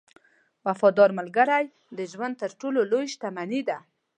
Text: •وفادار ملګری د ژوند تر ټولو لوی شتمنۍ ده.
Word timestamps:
•وفادار 0.67 1.09
ملګری 1.19 1.65
د 1.97 1.99
ژوند 2.11 2.33
تر 2.41 2.51
ټولو 2.59 2.79
لوی 2.91 3.05
شتمنۍ 3.13 3.61
ده. 3.69 3.77